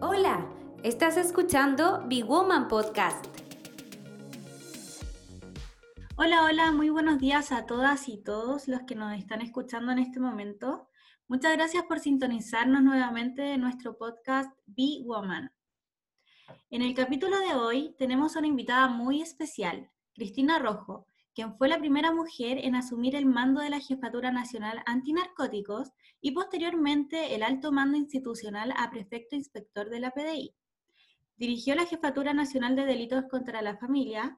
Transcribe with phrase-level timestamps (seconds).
[0.00, 0.48] Hola,
[0.84, 3.26] estás escuchando Big Woman Podcast.
[6.14, 9.98] Hola, hola, muy buenos días a todas y todos los que nos están escuchando en
[9.98, 10.88] este momento.
[11.26, 15.50] Muchas gracias por sintonizarnos nuevamente en nuestro podcast Be Woman.
[16.70, 21.07] En el capítulo de hoy tenemos una invitada muy especial, Cristina Rojo,
[21.38, 26.32] quien fue la primera mujer en asumir el mando de la Jefatura Nacional Antinarcóticos y
[26.32, 30.52] posteriormente el alto mando institucional a prefecto inspector de la PDI.
[31.36, 34.36] Dirigió la Jefatura Nacional de Delitos contra la Familia,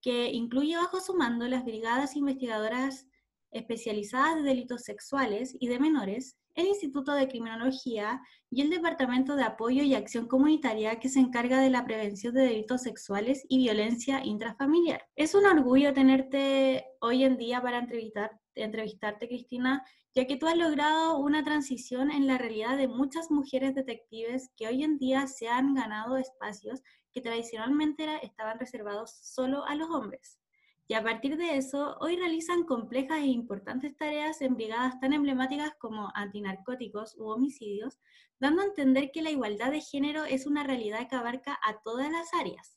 [0.00, 3.06] que incluye bajo su mando las brigadas investigadoras
[3.54, 9.44] especializadas de delitos sexuales y de menores, el Instituto de Criminología y el Departamento de
[9.44, 14.24] Apoyo y Acción Comunitaria que se encarga de la prevención de delitos sexuales y violencia
[14.24, 15.06] intrafamiliar.
[15.16, 20.56] Es un orgullo tenerte hoy en día para entrevistar, entrevistarte, Cristina, ya que tú has
[20.56, 25.48] logrado una transición en la realidad de muchas mujeres detectives que hoy en día se
[25.48, 26.82] han ganado espacios
[27.12, 30.38] que tradicionalmente estaban reservados solo a los hombres.
[30.86, 35.72] Y a partir de eso, hoy realizan complejas e importantes tareas en brigadas tan emblemáticas
[35.78, 37.98] como antinarcóticos u homicidios,
[38.38, 42.12] dando a entender que la igualdad de género es una realidad que abarca a todas
[42.12, 42.76] las áreas.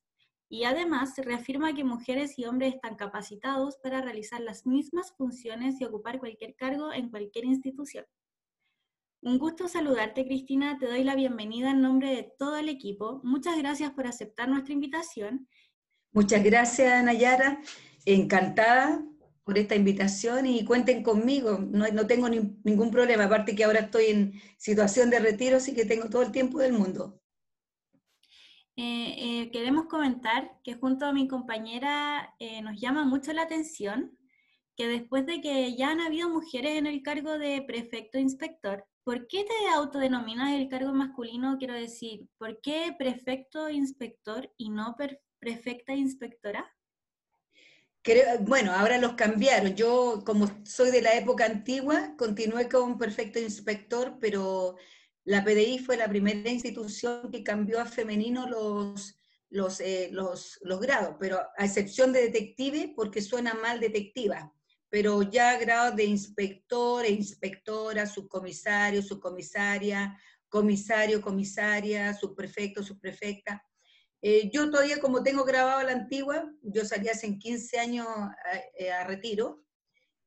[0.50, 5.84] Y además reafirma que mujeres y hombres están capacitados para realizar las mismas funciones y
[5.84, 8.06] ocupar cualquier cargo en cualquier institución.
[9.22, 10.78] Un gusto saludarte, Cristina.
[10.80, 13.20] Te doy la bienvenida en nombre de todo el equipo.
[13.26, 15.50] Muchas gracias por aceptar nuestra invitación.
[16.14, 17.60] Muchas gracias, Nayara
[18.14, 19.04] encantada
[19.44, 24.06] por esta invitación y cuenten conmigo, no, no tengo ningún problema, aparte que ahora estoy
[24.08, 27.22] en situación de retiro, así que tengo todo el tiempo del mundo.
[28.76, 34.18] Eh, eh, queremos comentar que junto a mi compañera eh, nos llama mucho la atención
[34.76, 39.28] que después de que ya han habido mujeres en el cargo de prefecto inspector, ¿por
[39.28, 41.58] qué te autodenominas el cargo masculino?
[41.58, 44.96] Quiero decir, ¿por qué prefecto inspector y no
[45.40, 46.72] prefecta inspectora?
[48.42, 49.76] Bueno, ahora los cambiaron.
[49.76, 54.76] Yo, como soy de la época antigua, continué como perfecto inspector, pero
[55.26, 59.18] la PDI fue la primera institución que cambió a femenino los,
[59.50, 64.54] los, eh, los, los grados, pero a excepción de detective, porque suena mal detectiva,
[64.90, 73.67] pero ya grados de inspector e inspectora, subcomisario, subcomisaria, comisario, comisaria, subprefecto, subprefecta.
[74.22, 78.08] Eh, yo todavía como tengo grabado la antigua, yo salí hace 15 años
[78.78, 79.64] eh, a, retiro,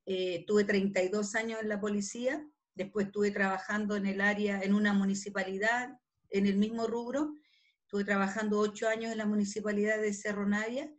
[0.06, 4.92] eh, tuve 32 años en la policía, después estuve trabajando en el área, en una
[4.92, 5.98] municipalidad,
[6.30, 7.34] en el mismo rubro,
[7.82, 10.92] estuve trabajando 8 años en la municipalidad de Cerro Navia,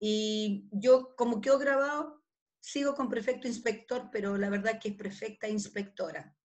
[0.00, 2.24] y yo como quedo grabado,
[2.58, 6.36] sigo con prefecto inspector, pero la verdad que es prefecta inspectora.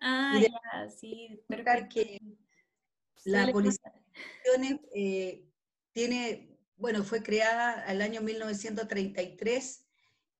[0.00, 1.88] Ah, ya, sí, perfecto.
[1.94, 2.18] que
[3.28, 3.92] la policía
[4.94, 5.44] eh,
[5.92, 9.84] tiene, bueno, fue creada al año 1933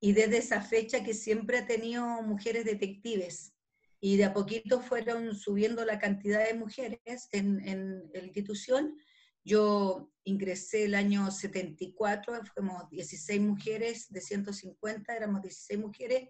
[0.00, 3.54] y desde esa fecha que siempre ha tenido mujeres detectives.
[4.00, 8.96] Y de a poquito fueron subiendo la cantidad de mujeres en, en la institución.
[9.44, 16.28] Yo ingresé el año 74, fuimos 16 mujeres de 150, éramos 16 mujeres,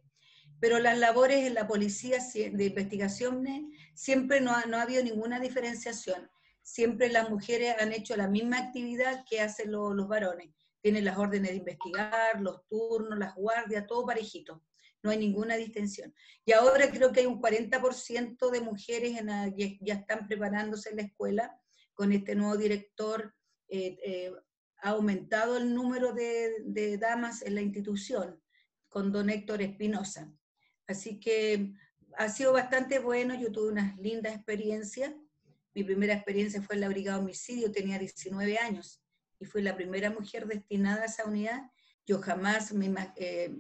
[0.61, 3.45] pero las labores en la policía de investigación
[3.95, 6.29] siempre no no ha habido ninguna diferenciación
[6.69, 10.51] siempre las mujeres han hecho la misma actividad que hacen los, varones.
[10.83, 14.63] Tienen las órdenes de investigar, los turnos, las guardias, todo parejito.
[15.03, 16.15] No hay ninguna distinción.
[16.45, 19.19] Y ahora creo que hay un 40% de mujeres
[19.57, 21.59] que ya están preparándose en la escuela.
[21.95, 23.35] Con este nuevo director
[23.69, 24.33] eh, eh,
[24.83, 28.41] ha aumentado el número de, de damas en la institución,
[28.89, 30.33] con don Héctor Espinosa.
[30.87, 31.73] Así que
[32.19, 35.13] ha sido bastante bueno, yo tuve unas lindas experiencias
[35.79, 39.01] mi primera experiencia fue en la Brigada Homicidio, tenía 19 años
[39.39, 41.71] y fui la primera mujer destinada a esa unidad.
[42.05, 43.57] Yo jamás me, eh,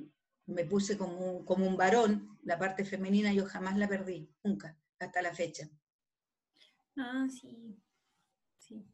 [0.46, 4.76] me puse como un, como un varón, la parte femenina yo jamás la perdí, nunca,
[4.98, 5.70] hasta la fecha.
[6.96, 7.78] Ah, sí,
[8.58, 8.84] sí.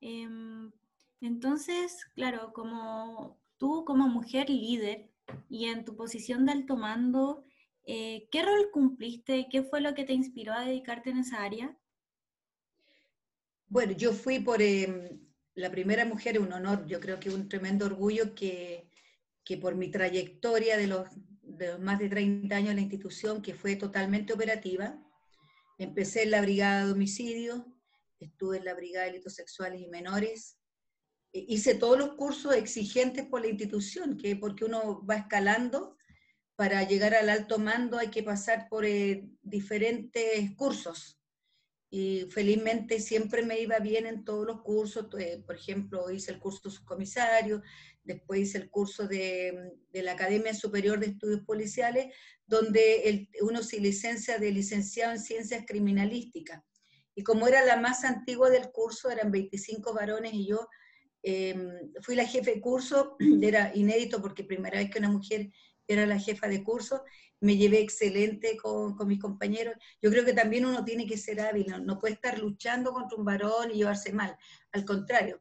[0.00, 0.72] Em,
[1.20, 5.08] entonces, claro, como tú como mujer líder
[5.48, 7.44] y en tu posición de alto mando,
[7.86, 9.46] eh, ¿qué rol cumpliste?
[9.48, 11.78] ¿Qué fue lo que te inspiró a dedicarte en esa área?
[13.66, 15.20] Bueno, yo fui por em,
[15.54, 18.90] la primera mujer, un honor, yo creo que un tremendo orgullo que,
[19.44, 21.08] que por mi trayectoria de los,
[21.42, 25.00] de más de 30 años en la institución, que fue totalmente operativa,
[25.78, 27.66] empecé en la brigada de homicidio,
[28.20, 30.58] estuve en la brigada de delitos sexuales y menores,
[31.32, 35.96] e, hice todos los cursos exigentes por la institución, que porque uno va escalando,
[36.56, 41.18] para llegar al alto mando hay que pasar por eh, diferentes cursos
[41.96, 45.06] y felizmente siempre me iba bien en todos los cursos.
[45.16, 47.62] Eh, por ejemplo, hice el curso subcomisario,
[48.02, 52.12] después hice el curso de, de la Academia Superior de Estudios Policiales,
[52.48, 56.64] donde el, uno se licencia de licenciado en Ciencias Criminalísticas.
[57.14, 60.68] Y como era la más antigua del curso, eran 25 varones y yo
[61.22, 65.48] em, fui la jefe de curso, era inédito porque primera vez que una mujer
[65.86, 67.02] era la jefa de curso,
[67.40, 69.74] me llevé excelente con, con mis compañeros.
[70.00, 73.24] Yo creo que también uno tiene que ser hábil, no, puede estar luchando contra un
[73.24, 74.36] varón y llevarse mal.
[74.72, 75.40] Al contrario,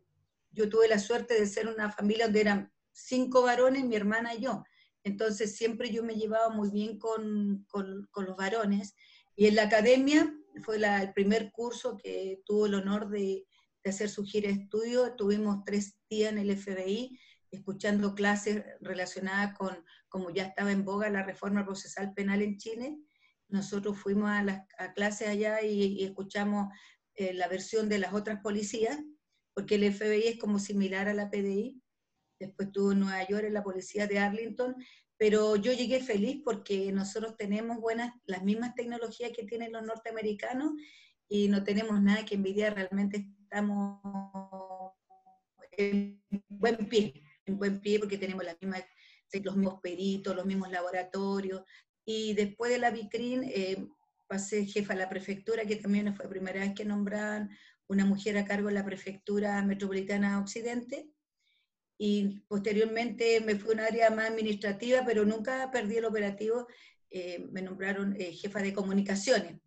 [0.51, 4.41] yo tuve la suerte de ser una familia donde eran cinco varones, mi hermana y
[4.41, 4.63] yo.
[5.03, 8.95] Entonces siempre yo me llevaba muy bien con, con, con los varones.
[9.35, 13.45] Y en la academia fue el primer curso que tuvo el honor de,
[13.83, 15.15] de hacer su gira de estudio.
[15.15, 17.19] Tuvimos tres días en el FBI
[17.53, 19.77] escuchando clases relacionadas con,
[20.09, 22.97] como ya estaba en boga la reforma procesal penal en Chile.
[23.47, 24.61] Nosotros fuimos a las
[24.95, 26.73] clases allá y, escuchamos
[27.15, 28.97] eh, la versión de las otras policías,
[29.53, 31.79] porque el FBI es como similar a la PDI.
[32.39, 34.75] Después estuvo en Nueva York en la policía de Arlington,
[35.17, 40.71] pero yo llegué feliz porque nosotros tenemos buenas, las mismas tecnologías que tienen los norteamericanos
[41.29, 44.01] y no tenemos nada que envidiar, realmente estamos
[45.77, 48.83] en buen pie en buen pie porque tenemos las mismas,
[49.31, 51.63] los mismos peritos, los mismos laboratorios.
[52.05, 53.87] Y después de la VICRIN eh,
[54.27, 57.49] pasé jefa de la prefectura, que también fue la primera vez que nombraban
[57.87, 61.07] una mujer a cargo de la prefectura metropolitana occidente.
[61.97, 66.67] Y posteriormente me fui a un área más administrativa, pero nunca perdí el operativo.
[67.09, 69.59] Eh, me nombraron eh, jefa de comunicaciones.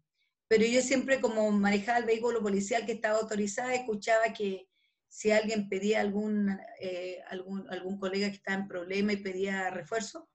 [0.49, 4.69] Pero yo siempre como manejaba el vehículo policial que estaba autorizada, escuchaba que
[5.16, 10.28] si alguien pedía algún, eh, algún, algún colega que estaba en problema y pedía refuerzo,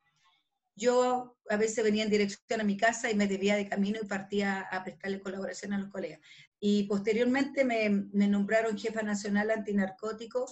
[0.75, 4.07] yo a veces venía en dirección a mi casa y me debía de camino y
[4.07, 6.19] partía a prestarle colaboración a los colegas.
[6.59, 10.51] Y posteriormente me, me nombraron jefa nacional antinarcótico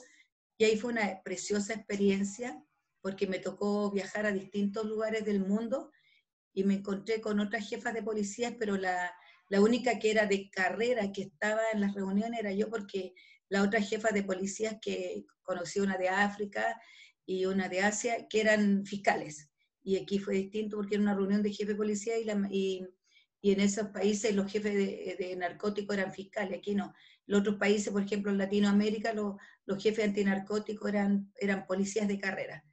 [0.59, 2.63] y ahí fue una preciosa experiencia
[3.01, 5.91] porque me tocó viajar a distintos lugares del mundo
[6.53, 9.11] y me encontré con otras jefas de policías, pero la,
[9.47, 13.15] la única que era de carrera que estaba en las reuniones era yo porque
[13.49, 16.79] la otra jefa de policías que conocí, una de África
[17.25, 19.49] y una de Asia, que eran fiscales.
[19.83, 22.87] Y aquí fue distinto porque era una reunión de jefe de policía y,
[23.41, 26.93] en esos países los jefes de, de, narcóticos eran fiscales, aquí no.
[27.25, 29.35] En otros países, por ejemplo en Latinoamérica, los,
[29.65, 32.65] los jefes antinarcóticos eran, eran policías de carrera.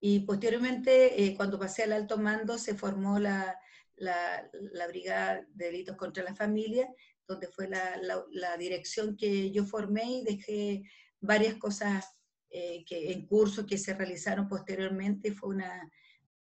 [0.00, 3.58] Y posteriormente, eh, cuando pasé al alto mando, se formó la,
[3.96, 6.88] la, la, Brigada de Delitos contra la Familia,
[7.28, 10.82] donde fue la, la, dirección que yo formé y dejé
[11.20, 12.06] varias cosas
[12.50, 15.32] eh, que, en curso que se realizaron posteriormente.
[15.32, 15.90] Fue una,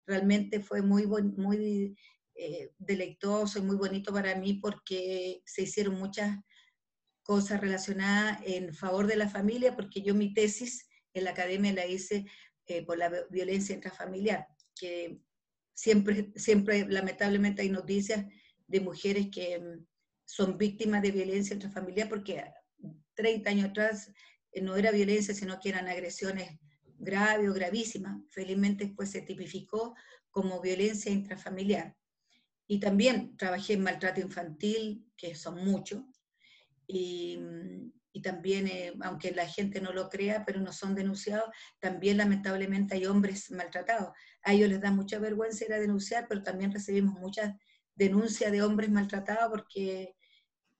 [0.06, 1.96] realmente fue muy, muy
[2.36, 6.40] eh, deleitoso y muy bonito para mí porque se hicieron muchas
[7.22, 11.86] cosas relacionadas en favor de la familia, porque yo mi tesis en la academia la
[11.86, 12.26] hice
[12.68, 14.48] eh, por la violencia intrafamiliar,
[14.80, 15.20] que
[15.74, 18.26] siempre, siempre lamentablemente hay noticias
[18.68, 19.62] de mujeres que
[20.28, 22.44] son víctimas de violencia intrafamiliar porque
[23.16, 24.12] 30 años atrás
[24.52, 26.60] eh, no era violencia, sino que eran agresiones
[27.00, 28.22] graves o gravísimas.
[28.30, 29.96] Felizmente después se tipificó
[30.30, 31.96] como violencia intrafamiliar.
[32.68, 36.04] Y también trabajé en maltrato infantil, que son muchos,
[36.86, 37.40] y,
[38.12, 42.96] y también, eh, aunque la gente no lo crea, pero no son denunciados, también lamentablemente
[42.96, 44.10] hay hombres maltratados.
[44.44, 47.56] A ellos les da mucha vergüenza ir a denunciar, pero también recibimos muchas
[47.96, 50.17] denuncias de hombres maltratados porque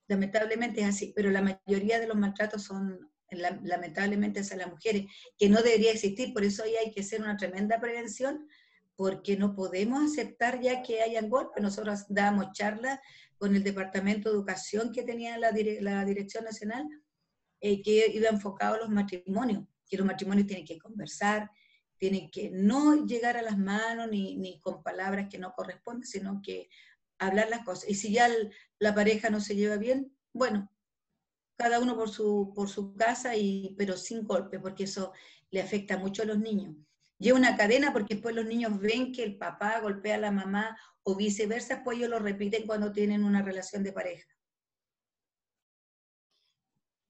[0.08, 5.04] lamentablemente es así, pero la mayoría de los maltratos son lamentablemente hacia las mujeres,
[5.38, 8.48] que no debería existir, por eso ahí hay que hacer una tremenda prevención,
[8.96, 11.62] porque no podemos aceptar ya que hayan golpes.
[11.62, 12.98] Nosotros dábamos charlas
[13.36, 16.84] con el Departamento de Educación que tenía la, la Dirección Nacional,
[17.60, 21.48] eh, que iba enfocado a los matrimonios, que los matrimonios tienen que conversar,
[21.96, 26.40] tienen que no llegar a las manos ni, ni con palabras que no corresponden, sino
[26.42, 26.68] que
[27.18, 27.88] hablar las cosas.
[27.88, 28.28] Y si ya
[28.78, 30.70] la pareja no se lleva bien, bueno,
[31.56, 35.12] cada uno por su, por su casa, y, pero sin golpe, porque eso
[35.50, 36.76] le afecta mucho a los niños.
[37.18, 40.78] Lleva una cadena porque después los niños ven que el papá golpea a la mamá
[41.02, 44.28] o viceversa, después ellos lo repiten cuando tienen una relación de pareja.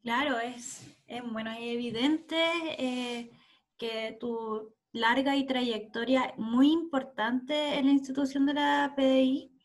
[0.02, 2.36] Claro, es, es bueno, es evidente
[2.78, 3.30] eh,
[3.76, 9.57] que tu larga y trayectoria muy importante en la institución de la PDI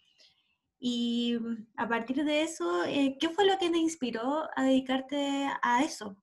[0.86, 5.48] y mm, a partir de eso, eh, ¿qué fue lo que te inspiró a dedicarte
[5.62, 6.18] a eso?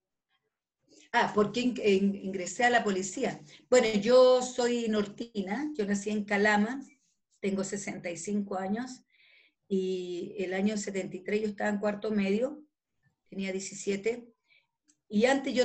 [1.13, 3.41] Ah, ¿por qué ingresé a la policía?
[3.71, 6.79] Bueno, yo soy nortina, yo nací en Calama,
[7.41, 9.03] tengo 65 años,
[9.67, 12.63] y el año 73 yo estaba en cuarto medio,
[13.31, 14.29] tenía 17,
[15.09, 15.65] y antes yo,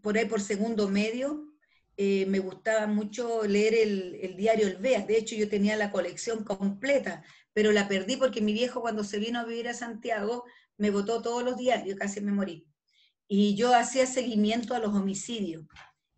[0.00, 1.52] por ahí por segundo medio,
[1.98, 6.44] eh, me gustaba mucho leer el, diario El Vea, de hecho yo tenía la colección
[6.44, 7.22] completa,
[7.56, 10.44] pero la perdí porque mi viejo cuando se vino a vivir a Santiago
[10.76, 12.68] me votó todos los diarios, casi me morí.
[13.26, 15.64] Y yo hacía seguimiento a los homicidios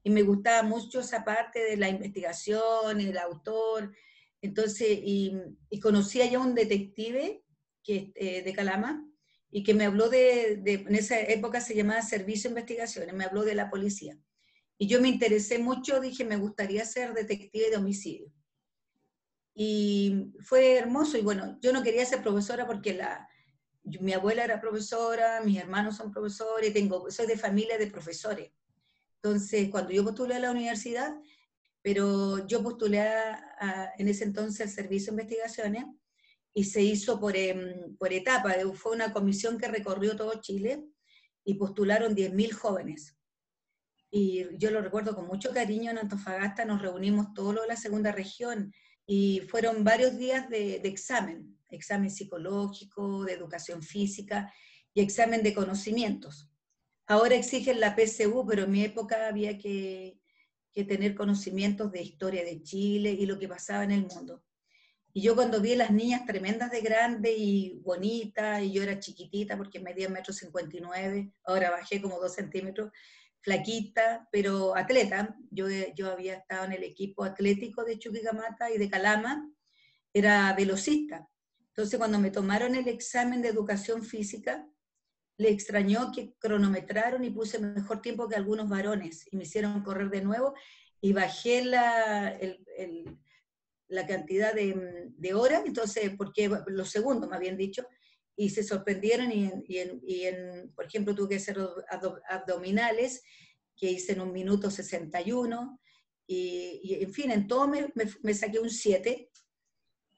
[0.03, 3.95] y me gustaba mucho esa parte de la investigación, el autor,
[4.43, 5.33] entonces, y,
[5.71, 7.45] y conocía ya un detective
[7.85, 9.09] que, eh, de Calama
[9.49, 13.45] y que me habló de, en esa época se llamaba Servicio de Investigaciones, me habló
[13.45, 14.19] de la policía.
[14.77, 18.33] Y yo me interesé mucho, dije, me gustaría ser detective de homicidio.
[19.61, 23.29] Y fue hermoso, y bueno, yo no quería ser profesora porque la,
[23.83, 28.53] mi abuela era profesora, mis hermanos son profesores, tengo, soy de familia de profesores.
[29.17, 31.13] Entonces, cuando yo postulé a la universidad,
[31.83, 33.05] pero yo postulé
[33.99, 35.87] en ese entonces al Servicio de Investigaciones
[36.55, 40.85] y se hizo por, em, por etapa, fue una comisión que recorrió todo Chile
[41.43, 43.19] y postularon 10.000 jóvenes.
[44.09, 47.77] Y yo lo recuerdo con mucho cariño, en Antofagasta nos reunimos todos los de la
[47.77, 48.73] segunda región
[49.11, 54.53] y fueron varios días de, examen, examen psicológico, de educación física
[54.93, 56.51] y examen de conocimientos.
[57.07, 60.21] Ahora exigen la PSU, pero en mi época había que,
[60.87, 64.45] tener conocimientos de historia de Chile y lo que pasaba en el mundo.
[65.13, 69.01] Y yo cuando vi a las niñas tremendas de grande y bonitas, y yo era
[69.01, 72.93] chiquitita porque medía metro cincuenta nueve, ahora bajé como dos centímetros,
[73.41, 75.37] flaquita, pero atleta.
[75.51, 79.51] Yo, yo había estado en el equipo atlético de Chuquicamata y de Calama,
[80.13, 81.29] era velocista.
[81.69, 84.67] Entonces cuando me tomaron el examen de educación física,
[85.37, 90.11] le extrañó que cronometraron y puse mejor tiempo que algunos varones y me hicieron correr
[90.11, 90.55] de nuevo
[91.01, 92.37] y bajé la,
[93.87, 97.87] la cantidad de, de, horas, entonces, porque los segundos, más bien dicho,
[98.41, 101.59] y se sorprendieron y, en, por ejemplo, tuve que hacer
[102.31, 103.25] abdominales,
[103.77, 105.81] que hice en un minuto 61,
[106.25, 107.93] y, y en fin, en todo me,
[108.23, 109.29] me, saqué un 7,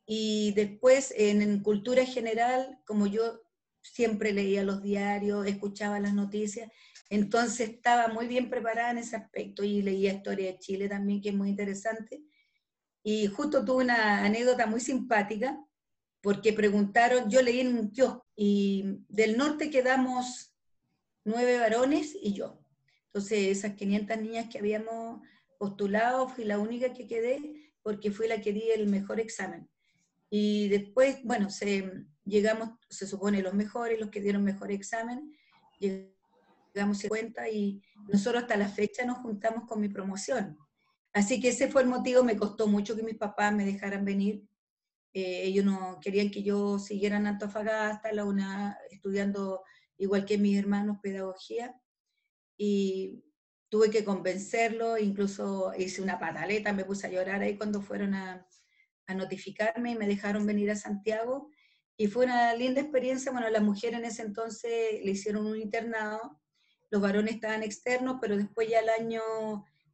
[0.05, 3.41] y después en, en cultura general, como yo
[3.81, 6.71] siempre leía los diarios, escuchaba las noticias,
[7.09, 11.31] entonces estaba muy bien preparada en ese aspecto y leía Historia de Chile también, que
[11.31, 12.23] es muy interesante.
[13.03, 15.59] Y justo tuve una anécdota muy simpática,
[16.23, 20.55] porque preguntaron, yo leí en un kiosco, y del norte quedamos
[21.25, 22.61] nueve varones y yo.
[23.07, 25.21] Entonces, esas 500 niñas que habíamos
[25.59, 29.69] postulado, fui la única que quedé, porque fui la que di el mejor examen.
[30.31, 35.33] Y después, bueno, se, llegamos, se supone, los mejores, los que dieron mejor examen,
[35.79, 40.57] llegamos a cuenta y nosotros hasta la fecha nos juntamos con mi promoción.
[41.13, 44.45] Así que ese fue el motivo, me costó mucho que mis papás me dejaran venir.
[45.13, 49.65] Eh, ellos no querían que yo siguiera en Antofagasta, la una, estudiando
[49.97, 51.75] igual que mis hermanos pedagogía.
[52.57, 53.25] Y
[53.69, 58.47] tuve que convencerlo, incluso hice una pataleta, me puse a llorar ahí cuando fueron a,
[59.07, 61.51] a notificarme y me dejaron venir a Santiago.
[61.97, 63.33] Y fue una linda experiencia.
[63.33, 66.41] Bueno, las mujeres en ese entonces le hicieron un internado,
[66.91, 69.23] los varones estaban externos, pero después ya el año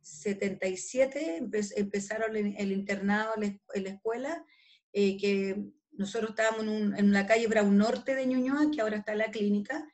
[0.01, 1.43] 77
[1.77, 4.45] empezaron el, internado en la escuela,
[4.93, 9.15] eh, que nosotros estábamos en, en, la calle Brown Norte de Ñuñoa, que ahora está
[9.15, 9.87] la clínica,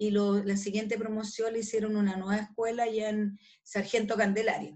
[0.00, 4.74] y la siguiente promoción le hicieron una nueva escuela ya en Sargento Candelaria.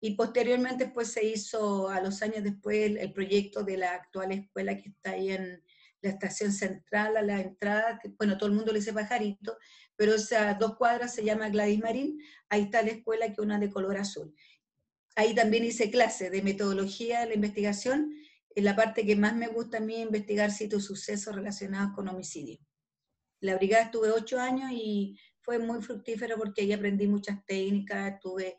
[0.00, 4.74] Y posteriormente pues se hizo, a los años después, el, proyecto de la actual escuela
[4.78, 5.62] que está ahí en
[6.00, 9.58] la estación central, a la entrada, que, bueno, todo el mundo le dice pajarito,
[9.94, 13.68] pero esas dos cuadras se llama Gladys Marín, ahí está la escuela que una de
[13.68, 14.34] color azul.
[15.16, 18.10] Ahí también hice clase de metodología de la investigación,
[18.56, 22.58] en la parte que más me gusta a mí investigar sitios sucesos relacionados con homicidio.
[23.40, 28.56] La brigada estuve ocho años y fue muy fructífero porque ahí aprendí muchas técnicas, tuve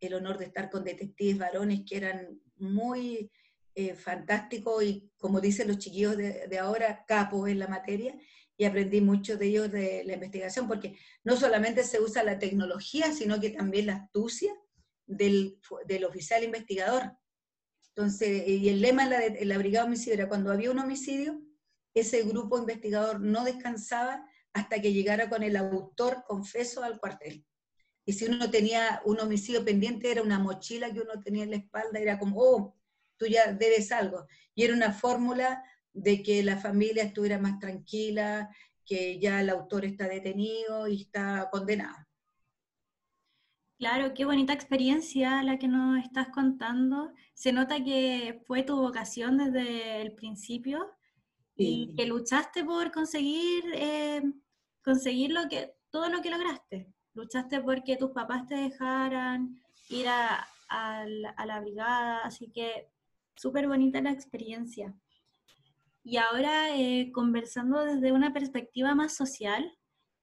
[0.00, 3.30] el honor de estar con detectives varones que eran muy
[3.74, 8.14] eh, fantásticos y, como dicen los chiquillos de, ahora, capos en la materia,
[8.56, 13.12] y aprendí mucho de ellos de la investigación, porque no solamente se usa la tecnología,
[13.12, 14.52] sino que también la astucia
[15.06, 17.16] del, del oficial investigador.
[17.98, 21.42] Entonces, y el lema en la, en la Brigada Homicidio era cuando había un homicidio,
[21.94, 27.44] ese grupo investigador no descansaba hasta que llegara con el autor confeso al cuartel
[28.08, 31.58] y si uno tenía un homicidio pendiente, era una mochila que uno tenía en la
[31.58, 32.74] espalda, era como, oh,
[33.18, 34.26] tú ya debes algo.
[34.54, 35.62] Y era una fórmula
[35.92, 38.48] de que la familia estuviera más tranquila,
[38.86, 42.07] que ya el autor está detenido y está condenado.
[43.78, 47.12] Claro, qué bonita experiencia la que nos estás contando.
[47.34, 50.96] Se nota que fue tu vocación desde el principio
[51.56, 54.20] y que luchaste por conseguir, eh,
[54.82, 56.92] conseguir lo que, todo lo que lograste.
[57.14, 60.44] Luchaste porque tus papás te dejaran ir a,
[61.46, 62.88] la, brigada, así que
[63.36, 64.92] súper bonita la experiencia.
[66.02, 69.72] Y ahora eh, conversando desde una perspectiva más social,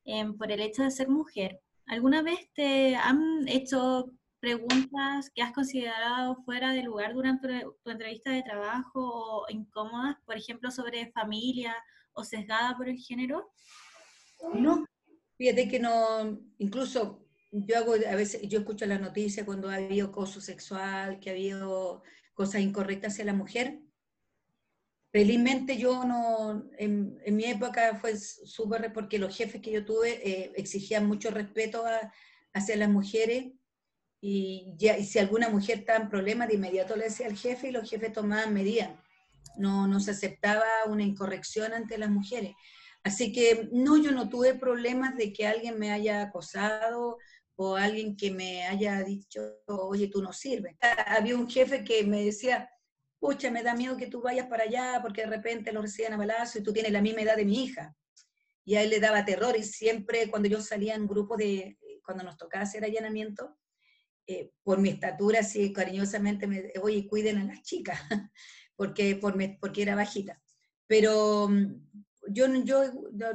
[0.04, 5.54] em, por el hecho de ser mujer, ¿alguna vez te han hecho preguntas que has
[5.54, 11.76] considerado fuera de lugar durante tu entrevista de trabajo o incómodas, por ejemplo, sobre familia
[12.14, 13.52] o sesgada por el género?
[14.54, 14.86] No,
[15.38, 20.08] fíjate que no, incluso yo hago, a veces, yo escucho las noticias cuando ha habido
[20.08, 23.80] acoso sexual, que ha habido cosas incorrectas hacia la mujer.
[25.16, 30.52] Felizmente yo no, en, mi época fue súper, porque los jefes que yo tuve eh,
[30.58, 31.86] exigían mucho respeto
[32.54, 33.54] hacia las mujeres
[34.20, 37.70] y, ya, y si alguna mujer estaba en problemas, de inmediato le decía al jefe
[37.70, 38.90] y los jefes tomaban medidas.
[39.56, 42.52] No, no se aceptaba una incorrección ante las mujeres.
[43.02, 47.20] Así que no, yo no tuve problemas de que alguien me haya acosado
[47.56, 50.76] o alguien que me haya dicho, oye, tú no sirves.
[51.08, 52.70] Había un jefe que me decía,
[53.20, 56.18] pucha, me da miedo que tú vayas para allá porque de repente lo reciben a
[56.18, 57.96] balazo y tú tienes la misma edad de mi hija.
[58.64, 62.24] Y a él le daba terror y siempre cuando yo salía en grupo de, cuando
[62.24, 63.58] nos tocaba hacer allanamiento,
[64.28, 68.00] eh, por mi estatura, así cariñosamente me oye, cuiden a las chicas,
[68.76, 70.42] porque, por porque era bajita.
[70.88, 72.84] Pero mm, yo, yo,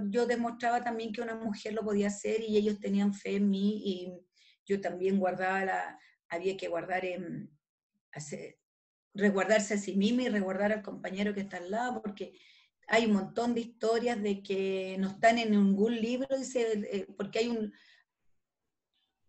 [0.08, 3.82] yo demostraba también que una mujer lo podía hacer y ellos tenían fe en mí
[3.84, 4.12] y
[4.66, 7.50] yo también guardaba la, había que guardar en,
[8.12, 8.59] hacer,
[9.14, 12.32] resguardarse a sí misma y resguardar al compañero que está al lado, porque
[12.88, 17.40] hay un montón de historias de que no están en ningún libro, dice, eh, porque
[17.40, 17.72] hay un,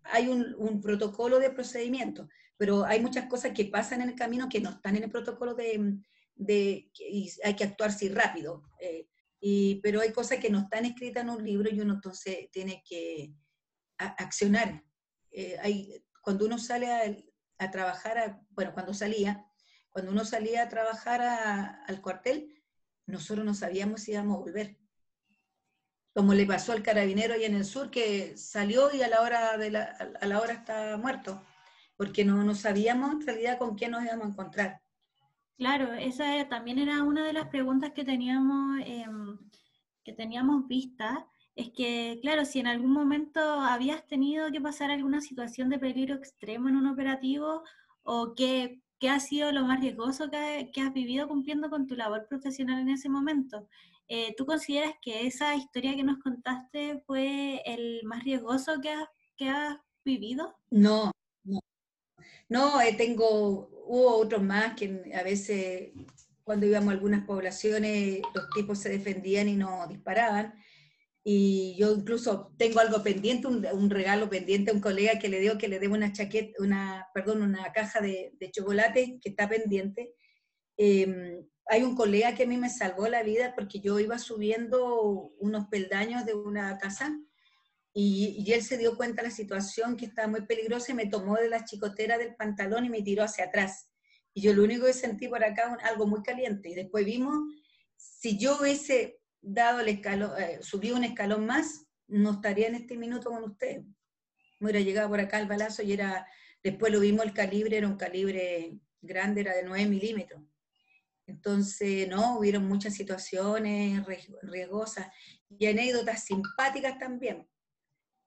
[0.03, 4.61] hay un, protocolo de procedimiento, pero hay muchas cosas que pasan en el camino que
[4.61, 5.99] no están en el protocolo de,
[6.35, 8.63] de y hay que actuar así rápido.
[8.79, 9.07] Eh,
[9.39, 12.83] y, pero hay cosas que no están escritas en un libro y uno entonces tiene
[12.87, 13.33] que
[13.97, 14.83] accionar.
[15.31, 19.45] Eh, hay, cuando uno sale a, trabajar, bueno, cuando salía,
[19.91, 21.21] cuando uno salía a trabajar
[21.87, 22.61] al cuartel,
[23.05, 24.81] nosotros no sabíamos si íbamos a volver
[26.13, 29.57] como le pasó al carabinero ahí en el sur, que salió y a la hora,
[29.57, 31.41] de la, a la hora está muerto,
[31.95, 34.81] porque no, no sabíamos en realidad con quién nos íbamos a encontrar.
[35.57, 39.37] Claro, esa también era una de las preguntas que teníamos, em,
[40.03, 45.21] que teníamos vista, es que, claro, si en algún momento habías tenido que pasar alguna
[45.21, 47.63] situación de peligro extremo en un operativo,
[48.03, 51.95] o qué, qué ha sido lo más riesgoso que, que has vivido cumpliendo con tu
[51.95, 53.67] labor profesional en ese momento.
[54.07, 59.77] Eh, ¿tú consideras que esa historia que nos contaste fue el más riesgoso que has,
[60.05, 60.55] vivido?
[60.69, 61.11] No,
[61.43, 61.59] no.
[62.47, 65.93] No, eh, tengo, hubo otros más que a veces
[66.43, 70.53] cuando íbamos a algunas poblaciones los tipos se defendían y no disparaban.
[71.23, 75.57] Y yo incluso tengo algo pendiente, un, regalo pendiente a un colega que le digo
[75.57, 80.13] que le debo una chaqueta, una, perdón, una caja de, de chocolate que está pendiente.
[80.77, 85.31] Em, hay un colega que a mí me salvó la vida porque yo iba subiendo
[85.39, 87.15] unos peldaños de una casa
[87.93, 91.35] y, él se dio cuenta de la situación que estaba muy peligrosa y me tomó
[91.35, 93.89] de la chicotera del pantalón y me tiró hacia atrás.
[94.33, 96.69] Y yo lo único que sentí por acá algo muy caliente.
[96.69, 97.37] Y después vimos,
[97.97, 100.59] si yo hubiese dado el escalón, eh,
[100.93, 103.81] un escalón más, no estaría en este minuto con usted.
[104.59, 106.27] Me hubiera llegado por acá el balazo y era,
[106.63, 110.41] después lo vimos, el calibre era un calibre grande, era de 9 milímetros.
[111.25, 114.03] Entonces, no, hubieron muchas situaciones
[114.41, 115.07] riesgosas
[115.49, 117.47] y anécdotas simpáticas también.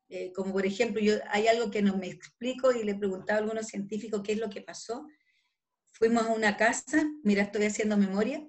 [0.09, 3.43] Eh, como por ejemplo, yo, hay algo que no me explico y le preguntaba a
[3.43, 5.07] algunos científicos qué es lo que pasó.
[5.93, 8.47] Fuimos a una casa, mira, estoy haciendo memoria,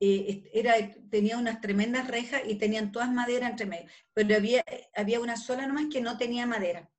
[0.00, 0.74] eh, era,
[1.10, 5.66] tenía unas tremendas rejas y tenían todas madera entre medio, pero había, había una sola
[5.66, 6.90] nomás que no tenía madera.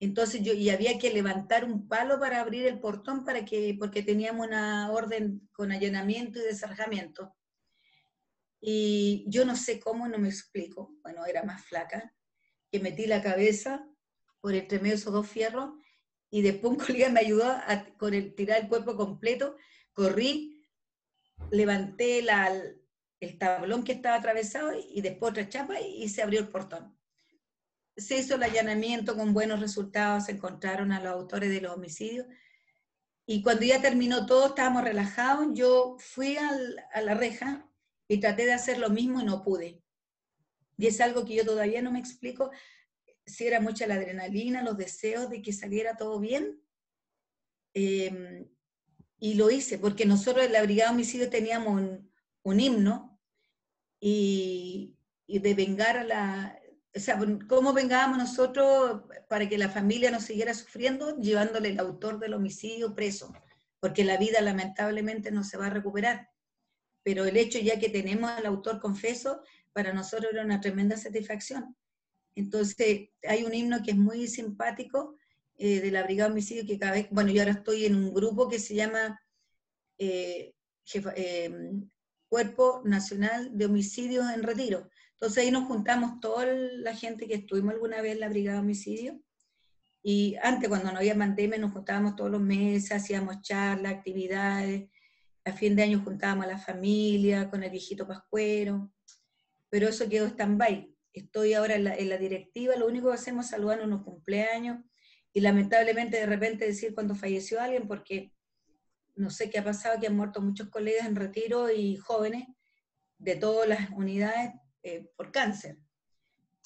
[0.00, 4.02] Entonces yo, y había que levantar un palo para abrir el portón para que, porque
[4.02, 7.34] teníamos una orden con allanamiento y desarjamiento.
[8.60, 12.14] Y yo no sé cómo, no me explico, bueno, era más flaca,
[12.70, 13.86] que metí la cabeza
[14.40, 15.70] por entre medio esos dos fierros
[16.30, 19.56] y después un colega me ayudó a, con el, tirar el cuerpo completo,
[19.92, 20.53] corrí,
[21.50, 22.20] levanté
[23.20, 26.94] el tablón que estaba atravesado y después otra chapa y se abrió el portón
[27.96, 32.26] se hizo el allanamiento con buenos resultados, se encontraron a los autores de los homicidios.
[33.26, 37.68] Y cuando ya terminó todo, estábamos relajados, yo fui a la reja
[38.08, 39.80] y traté de hacer lo mismo y no pude.
[40.76, 42.50] Y es algo que yo todavía no me explico
[43.24, 46.60] si era mucha la adrenalina, los deseos de que saliera todo bien.
[47.72, 48.46] Em,
[49.18, 51.82] y lo hice, porque nosotros en la Brigada de Homicidio teníamos
[52.42, 53.20] un, himno
[54.00, 54.96] y,
[55.26, 56.58] y de vengar a la,
[56.94, 62.20] o sea, cómo vengábamos nosotros para que la familia no siguiera sufriendo, llevándole el autor
[62.20, 63.32] del homicidio preso,
[63.80, 66.30] porque la vida lamentablemente no se va a recuperar.
[67.02, 71.76] Pero el hecho ya que tenemos al autor confeso, para nosotros era una tremenda satisfacción.
[72.36, 75.16] Entonces, hay un himno que es muy simpático
[75.56, 78.48] eh, de la Brigada Homicidio que cada vez, bueno, yo ahora estoy en un grupo
[78.48, 79.20] que se llama
[79.98, 80.54] eh,
[81.16, 81.50] eh,
[82.28, 84.90] Cuerpo Nacional de Homicidios en Retiro.
[85.12, 89.20] Entonces ahí nos juntamos toda la gente que estuvimos alguna vez en la Brigada Homicidio.
[90.02, 94.90] Y antes, cuando no había pandemia, nos juntábamos todos los meses, hacíamos charlas, actividades.
[95.44, 98.92] A fin de año juntábamos a la familia, con el viejito Pascuero.
[99.70, 100.94] Pero eso quedó stand-by.
[101.12, 104.84] Estoy ahora en la, directiva, lo único que hacemos es saludar unos cumpleaños
[105.34, 108.32] y lamentablemente de repente decir cuando falleció alguien, porque
[109.16, 112.46] no sé qué ha pasado, que han muerto muchos colegas en retiro y jóvenes
[113.18, 114.52] de todas las unidades,
[114.84, 115.78] eh, por cáncer.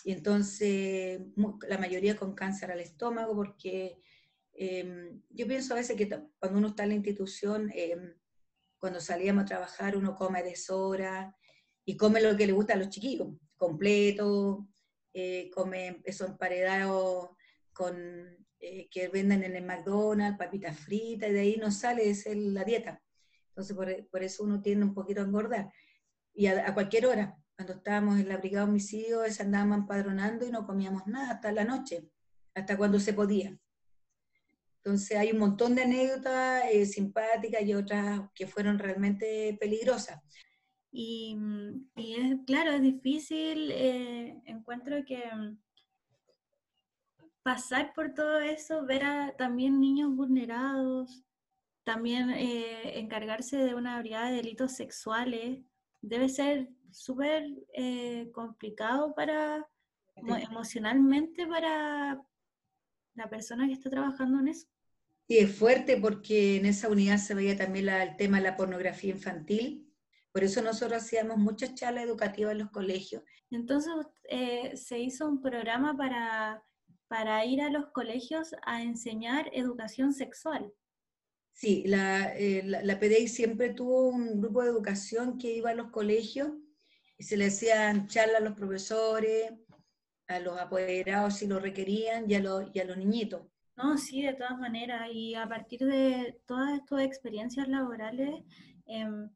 [0.05, 1.21] Y entonces,
[1.67, 4.01] la mayoría con cáncer al estómago, porque
[4.53, 8.15] em, yo pienso a veces que cuando uno está en la institución, em,
[8.79, 11.35] cuando salíamos a trabajar, uno come deshora
[11.85, 14.69] y come lo que le gusta a los chiquillos, completo,
[15.15, 17.37] eh, come eso emparedado
[17.73, 22.15] con, eh, que venden en el McDonald's, papitas fritas, y de ahí no sale de
[22.15, 23.03] ser la dieta.
[23.51, 25.73] Entonces, por, por, eso uno tiende un poquito a engordar.
[26.35, 30.51] Y a cualquier hora, cuando estábamos en la brigada de homicidio, se andábamos empadronando y
[30.51, 32.09] no comíamos nada hasta la noche,
[32.55, 33.59] hasta cuando se podía.
[34.77, 40.21] Entonces hay un montón de anécdotas eh, simpáticas y otras que fueron realmente peligrosas.
[40.93, 41.37] Y,
[41.97, 45.59] y es, claro, es difícil, eh, encuentro que mm,
[47.49, 51.25] pasar por todo eso, ver a también niños vulnerados,
[51.83, 55.61] también eh, encargarse de una brigada de delitos sexuales,
[56.03, 59.67] debe ser súper eh, complicado para
[60.15, 62.23] emocionalmente para
[63.15, 64.69] la persona que está trabajando en eso.
[65.27, 69.15] Y es fuerte porque en esa unidad se veía también el tema de la pornografía
[69.15, 69.91] infantil.
[70.33, 73.23] Por eso nosotros hacíamos muchas charlas educativas en los colegios.
[73.51, 73.91] Entonces
[74.29, 76.63] eh, se hizo un programa para,
[77.09, 80.73] para ir a los colegios a enseñar educación sexual.
[81.53, 85.91] Sí, la, eh, la, PDI siempre tuvo un grupo de educación que iba a los
[85.91, 86.51] colegios
[87.17, 89.53] y se le hacían charlas a los profesores,
[90.29, 93.43] a los apoderados si lo requerían y a, los, y a los niñitos.
[93.77, 95.09] No, sí, de todas maneras.
[95.13, 98.45] Y a partir de todas estas experiencias laborales,
[98.87, 99.29] em,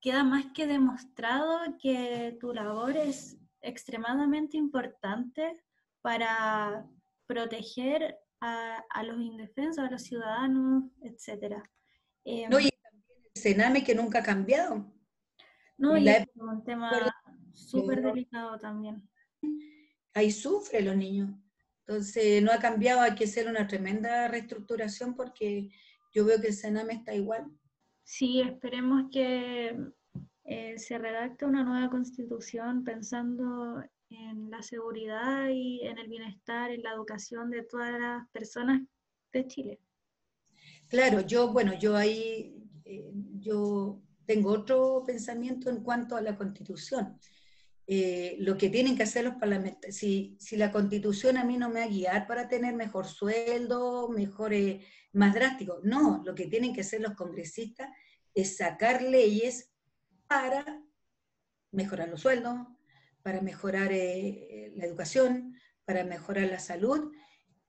[0.00, 5.62] queda más que demostrado que tu labor es extremadamente importante
[6.02, 6.86] para
[7.30, 11.62] proteger a, a los indefensos, a los ciudadanos, etc.
[12.24, 14.92] Em, no, y también el Sename que nunca ha cambiado.
[15.78, 16.90] No, y es un tema
[17.52, 19.08] súper delicado también.
[20.12, 21.30] Ahí sufren los niños.
[21.86, 25.70] Entonces, no ha cambiado, hay que hacer una tremenda reestructuración porque
[26.12, 27.46] yo veo que el Sename está igual.
[28.02, 29.76] Sí, esperemos que
[30.44, 36.82] eh, se redacte una nueva constitución pensando en la seguridad y en el bienestar, en
[36.82, 38.82] la educación de todas las personas
[39.32, 39.80] de Chile.
[40.88, 47.18] Claro, yo, bueno, yo ahí, eh, yo tengo otro pensamiento en cuanto a la constitución.
[47.86, 51.68] Eh, lo que tienen que hacer los parlamentarios, si, si, la constitución a mí no
[51.68, 54.52] me va a guiar para tener mejor sueldo, mejor,
[55.12, 57.88] más drástico, no, lo que tienen que hacer los congresistas
[58.34, 59.72] es sacar leyes
[60.28, 60.84] para
[61.72, 62.54] mejorar los sueldos,
[63.22, 65.54] para mejorar eh, la educación,
[65.84, 67.12] para mejorar la salud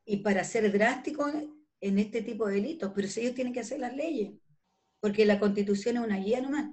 [0.05, 1.33] y para ser drásticos
[1.79, 2.91] en este tipo de delitos.
[2.95, 4.33] Pero ellos tienen que hacer las leyes,
[4.99, 6.71] porque la constitución es una guía nomás.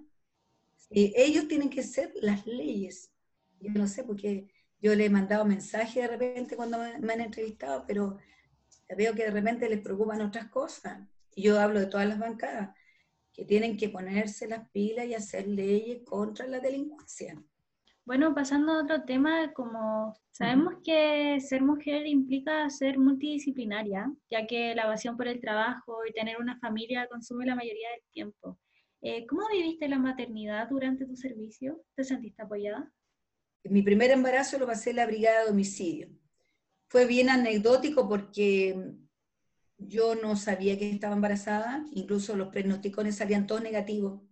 [0.91, 3.11] ellos tienen que hacer las leyes.
[3.61, 4.49] Yo no sé, porque
[4.81, 8.19] yo le he mandado mensajes de repente cuando me, han entrevistado, pero
[8.97, 11.01] veo que de repente les preocupan otras cosas.
[11.35, 12.77] Y yo hablo de todas las bancadas,
[13.33, 17.43] que tienen que ponerse las pilas y hacer leyes contra la delincuencia.
[18.09, 24.75] Bueno, pasando a otro tema, como sabemos que ser mujer implica ser multidisciplinaria, ya que
[24.75, 28.59] la pasión por el trabajo y tener una familia consume la mayoría del tiempo.
[29.03, 31.85] Eh, ¿Cómo viviste la maternidad durante tu servicio?
[31.95, 32.91] ¿Te sentiste apoyada?
[33.65, 36.09] Mi primer embarazo lo pasé en la brigada de homicidio.
[36.87, 38.95] Fue bien anecdótico porque
[39.77, 44.23] yo no sabía que estaba embarazada, incluso los pronósticos salían todos negativos.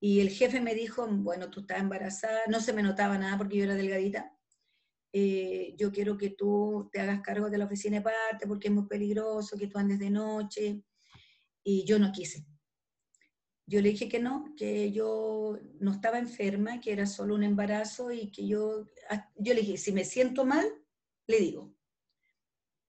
[0.00, 3.58] Y el jefe me dijo, bueno, tú estás embarazada, no se me notaba nada porque
[3.58, 4.34] yo era delgadita.
[5.12, 8.74] Eh, yo quiero que tú te hagas cargo de la oficina de parte porque es
[8.74, 10.82] muy peligroso, que tú andes de noche.
[11.62, 12.46] Y yo no quise.
[13.66, 18.10] Yo le dije que no, que yo no estaba enferma, que era solo un embarazo
[18.10, 20.66] y que yo, ah, yo le dije, si me siento mal,
[21.26, 21.74] le digo.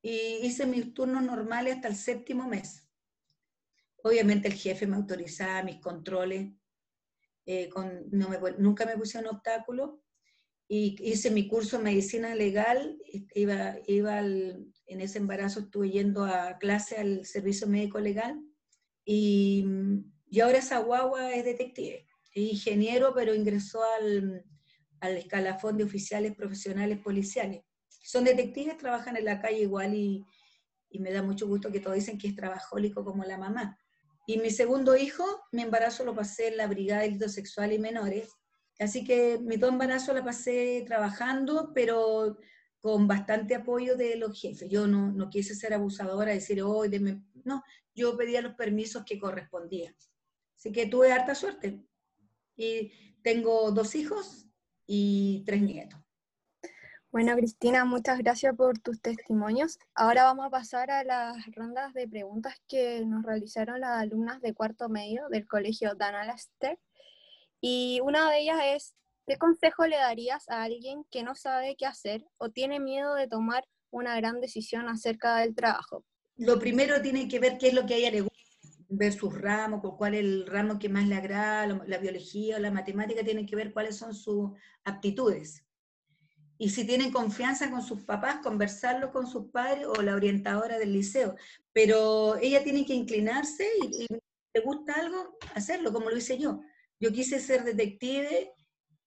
[0.02, 2.88] Y hice mis turnos normales hasta el séptimo mes.
[4.04, 6.52] Obviamente el jefe me autorizaba mis controles,
[7.46, 10.02] eh, con, no me, nunca me puse un obstáculo
[10.68, 12.98] y hice mi curso de medicina legal,
[13.36, 18.42] iba, iba en ese embarazo estuve yendo a clase al servicio médico legal
[19.04, 19.66] y
[20.32, 24.46] y ahora esa guagua es detective, es ingeniero, pero ingresó al,
[25.02, 27.64] al escalafón de oficiales profesionales policiales.
[27.90, 30.24] Son detectives, trabajan en la calle igual y,
[30.90, 33.78] y me da mucho gusto que todos dicen que es trabajólico como la mamá.
[34.32, 37.82] Y mi segundo hijo, mi embarazo lo pasé en la Brigada de Delitos Sexuales y
[37.82, 38.30] Menores.
[38.80, 42.38] Así que mi dos embarazo la pasé trabajando, pero
[42.80, 44.70] con bastante apoyo de los jefes.
[44.70, 46.84] Yo no, no quise ser abusadora, decir, oh,
[47.44, 47.62] no,
[47.94, 49.94] yo pedía los permisos que correspondían.
[50.56, 51.84] Así que tuve harta suerte.
[52.56, 52.90] Y
[53.24, 54.48] tengo dos hijos
[54.88, 56.00] y tres nietos.
[57.12, 59.78] Bueno, Cristina, muchas gracias por tus testimonios.
[59.96, 64.54] Ahora vamos a pasar a las rondas de preguntas que nos realizaron las alumnas de
[64.54, 66.80] cuarto medio del colegio Dan Lester.
[67.60, 68.96] Y una de ellas es,
[69.28, 73.28] ¿qué consejo le darías a alguien que no sabe qué hacer o tiene miedo de
[73.28, 76.06] tomar una gran decisión acerca del trabajo?
[76.38, 78.38] Lo primero tiene que ver qué es lo que a ella le gusta
[78.88, 82.72] ver sus ramos, cuál es el ramo que más le agrada, la biología o la
[82.72, 84.52] matemática, tienen que ver cuáles son sus
[84.86, 85.66] aptitudes.
[86.62, 90.94] Y si tienen confianza con sus papás, conversarlo con sus padres o la orientadora del
[90.94, 91.36] liceo.
[91.74, 94.08] Pero ella tiene que inclinarse y, si
[94.54, 96.62] le gusta algo, hacerlo, como lo hice yo.
[97.00, 98.54] Yo quise ser detective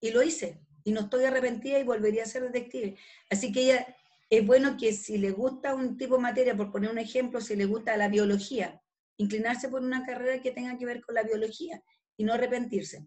[0.00, 0.66] y lo hice.
[0.82, 2.96] Y no estoy arrepentida y volvería a ser detective.
[3.30, 3.96] Así que ella,
[4.30, 7.54] es bueno que si le gusta un tipo de materia, por poner un ejemplo, si
[7.54, 8.82] le gusta la biología,
[9.16, 11.80] inclinarse por una carrera que tenga que ver con la biología
[12.16, 13.06] y no arrepentirse.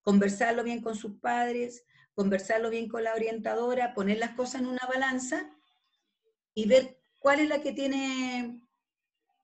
[0.00, 4.86] Conversarlo bien con sus padres, conversarlo bien con la orientadora, poner las cosas en una
[4.86, 5.56] balanza
[6.54, 8.60] y ver cuál es la que tiene,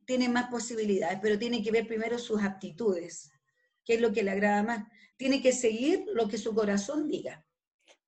[0.04, 3.31] tiene más posibilidades, pero tiene que ver primero sus aptitudes,
[3.85, 4.87] qué es lo que le agrada más.
[5.16, 7.44] Tiene que seguir lo que su corazón diga.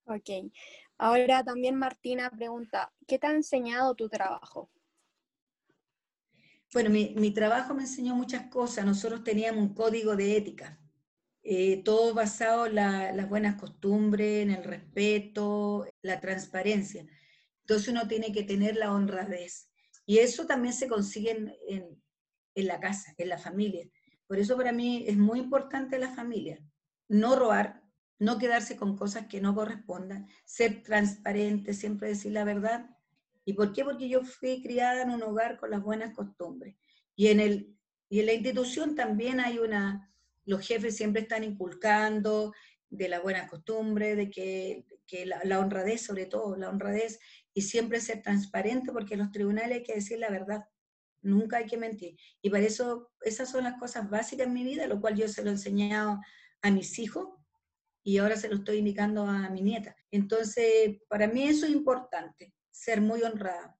[0.05, 0.51] Ok.
[0.97, 4.69] Ahora también Martina pregunta, ¿qué te ha enseñado tu trabajo?
[6.73, 8.85] Bueno, mi, trabajo me enseñó muchas cosas.
[8.85, 10.79] Nosotros teníamos un código de ética,
[11.43, 17.05] eh, todo basado en las buenas costumbres, en el respeto, la transparencia.
[17.61, 19.69] Entonces uno tiene que tener la honradez.
[20.05, 21.31] Y eso también se consigue
[21.67, 22.01] en,
[22.55, 23.87] en la casa, en la familia.
[24.27, 26.59] Por eso para mí es muy importante la familia.
[27.07, 27.83] No robar,
[28.19, 32.89] no quedarse con cosas que no correspondan, ser transparente, siempre decir la verdad
[33.45, 33.83] ¿Y por qué?
[33.83, 36.75] Porque yo fui criada en un hogar con las buenas costumbres.
[37.15, 37.75] Y en, el,
[38.09, 40.10] y en la institución también hay una,
[40.45, 42.53] los jefes siempre están inculcando
[42.89, 47.19] de la buena costumbre, de que, que la, honradez sobre todo, la honradez,
[47.53, 50.65] y siempre ser transparente, porque en los tribunales hay que decir la verdad,
[51.21, 52.17] nunca hay que mentir.
[52.41, 55.43] Y para eso, esas son las cosas básicas en mi vida, lo cual yo se
[55.43, 56.19] lo he enseñado
[56.61, 57.29] a mis hijos
[58.03, 59.95] y ahora se lo estoy indicando a mi nieta.
[60.11, 63.77] Entonces, para mí eso es importante, ser muy honrada.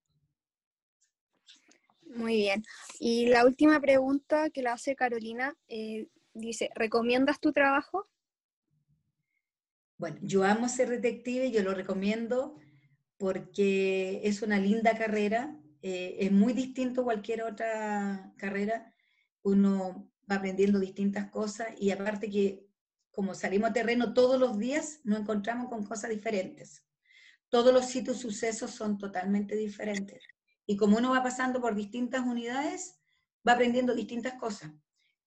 [2.13, 2.63] Muy bien.
[3.00, 8.08] Y la última pregunta que la hace Carolina eh, dice, ¿recomiendas tu trabajo?
[9.98, 12.58] Bueno, yo amo ser detective, yo lo recomiendo
[13.17, 18.94] porque es una linda carrera, eh, es muy distinto a cualquier otra carrera,
[19.44, 22.67] uno va aprendiendo distintas cosas y aparte que
[23.12, 26.86] como salimos a terreno todos los días, nos encontramos con cosas diferentes
[27.52, 30.24] todos los sitios sucesos son totalmente diferentes.
[30.65, 32.98] Y como uno va pasando por distintas unidades,
[33.48, 34.72] va aprendiendo distintas cosas.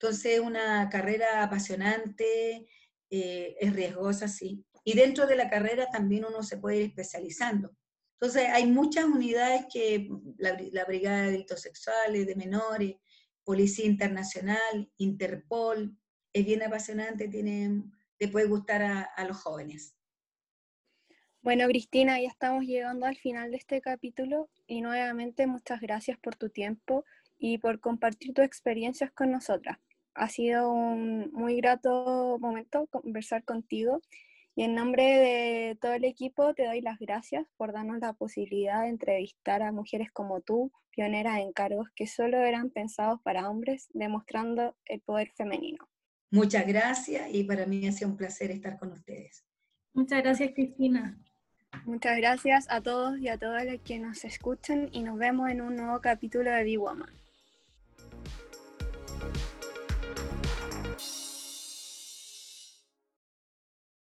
[0.05, 2.69] Entonces, es una carrera apasionante,
[3.09, 4.63] eh, es riesgosa, sí.
[4.85, 7.75] Y dentro de la carrera también uno se puede ir especializando.
[8.21, 12.97] Entonces, hay muchas unidades que la, Brigada de Delitos Sexuales, de Menores,
[13.45, 15.97] Policía Internacional, Interpol,
[16.35, 17.83] es bien apasionante, tiene,
[18.19, 19.97] le puede gustar a los jóvenes.
[21.41, 26.37] Bueno, Cristina, ya estamos llegando al final de este capítulo y nuevamente muchas gracias por
[26.37, 27.07] tu tiempo
[27.39, 29.79] y por compartir tus experiencias con nosotras.
[30.15, 34.01] Ha sido un muy grato momento conversar contigo
[34.57, 38.83] y en nombre de todo el equipo te doy las gracias por darnos la posibilidad
[38.83, 43.89] de entrevistar a mujeres como tú, pioneras en cargos que solo eran pensados para hombres,
[43.93, 45.89] demostrando el poder femenino.
[46.31, 49.45] Muchas gracias y para mí ha sido un placer estar con ustedes.
[49.93, 51.19] Muchas gracias, Cristina.
[51.85, 55.61] Muchas gracias a todos y a todas las que nos escuchan y nos vemos en
[55.61, 57.24] un nuevo capítulo de Be Woman.